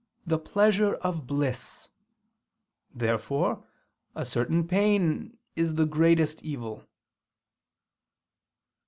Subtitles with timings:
[0.25, 1.89] the pleasure of bliss.
[2.91, 3.63] Therefore
[4.15, 6.83] a certain pain is the greatest evil.